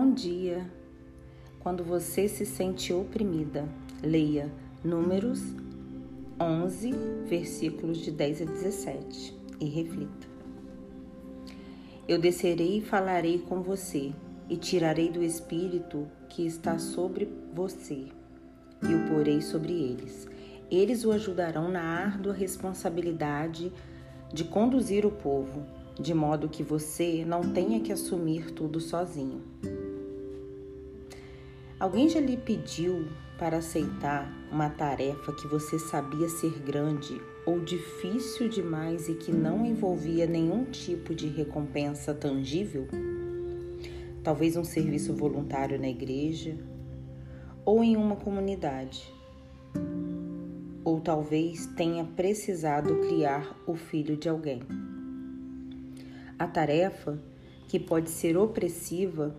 [0.00, 0.64] Bom dia.
[1.58, 3.68] Quando você se sente oprimida,
[4.00, 4.48] leia
[4.84, 5.42] Números
[6.40, 6.92] 11,
[7.26, 10.28] versículos de 10 a 17 e reflita.
[12.06, 14.12] Eu descerei e falarei com você,
[14.48, 18.06] e tirarei do espírito que está sobre você,
[18.88, 20.28] e o porei sobre eles.
[20.70, 23.72] Eles o ajudarão na árdua responsabilidade
[24.32, 25.66] de conduzir o povo,
[25.98, 29.42] de modo que você não tenha que assumir tudo sozinho.
[31.80, 33.06] Alguém já lhe pediu
[33.38, 39.64] para aceitar uma tarefa que você sabia ser grande ou difícil demais e que não
[39.64, 42.88] envolvia nenhum tipo de recompensa tangível?
[44.24, 46.58] Talvez um serviço voluntário na igreja
[47.64, 49.14] ou em uma comunidade.
[50.82, 54.62] Ou talvez tenha precisado criar o filho de alguém.
[56.36, 57.22] A tarefa,
[57.68, 59.36] que pode ser opressiva,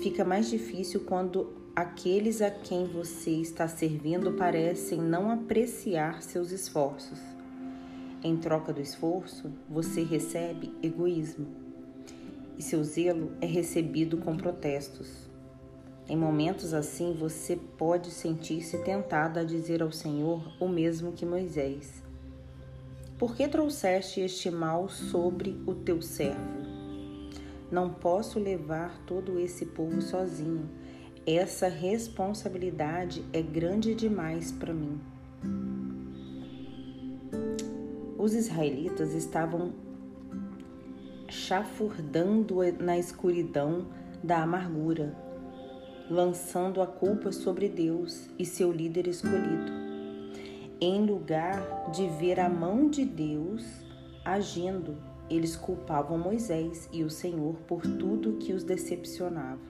[0.00, 7.18] fica mais difícil quando aqueles a quem você está servindo parecem não apreciar seus esforços.
[8.22, 11.46] Em troca do esforço, você recebe egoísmo
[12.58, 15.28] e seu zelo é recebido com protestos.
[16.08, 22.02] Em momentos assim, você pode sentir-se tentado a dizer ao Senhor o mesmo que Moisés:
[23.18, 26.75] Por que trouxeste este mal sobre o teu servo?
[27.70, 30.68] Não posso levar todo esse povo sozinho
[31.26, 35.00] essa responsabilidade é grande demais para mim.
[38.16, 39.74] Os israelitas estavam
[41.28, 43.88] chafurdando na escuridão
[44.22, 45.16] da amargura,
[46.08, 49.72] lançando a culpa sobre Deus e seu líder escolhido,
[50.80, 53.66] em lugar de ver a mão de Deus
[54.24, 54.96] agindo.
[55.28, 59.60] Eles culpavam Moisés e o Senhor por tudo que os decepcionava.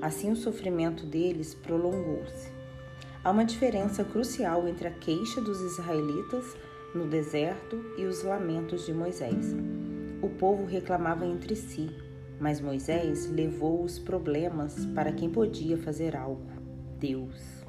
[0.00, 2.52] Assim, o sofrimento deles prolongou-se.
[3.22, 6.54] Há uma diferença crucial entre a queixa dos israelitas
[6.94, 9.54] no deserto e os lamentos de Moisés.
[10.22, 11.90] O povo reclamava entre si,
[12.38, 16.46] mas Moisés levou os problemas para quem podia fazer algo:
[16.98, 17.63] Deus.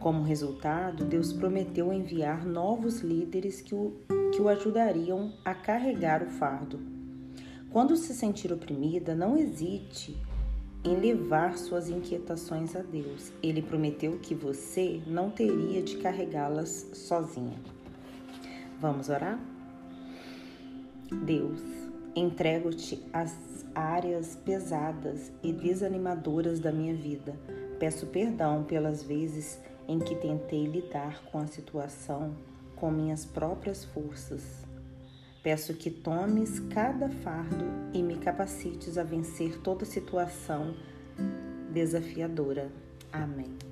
[0.00, 3.92] Como resultado, Deus prometeu enviar novos líderes que o,
[4.34, 6.80] que o ajudariam a carregar o fardo.
[7.68, 10.16] Quando se sentir oprimida, não hesite
[10.82, 13.30] em levar suas inquietações a Deus.
[13.42, 17.58] Ele prometeu que você não teria de carregá-las sozinha.
[18.80, 19.38] Vamos orar?
[21.26, 21.60] Deus,
[22.16, 23.36] entrego-te as
[23.74, 27.34] áreas pesadas e desanimadoras da minha vida.
[27.78, 32.34] Peço perdão pelas vezes em que tentei lidar com a situação
[32.76, 34.70] com minhas próprias forças
[35.42, 37.64] Peço que tomes cada fardo
[37.94, 40.74] e me capacites a vencer toda situação
[41.72, 42.70] desafiadora.
[43.10, 43.69] Amém.